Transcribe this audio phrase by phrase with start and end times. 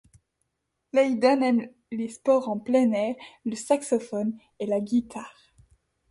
[0.93, 3.13] Leyden aime les sports en plein air,
[3.45, 5.53] le saxophone et la guitare.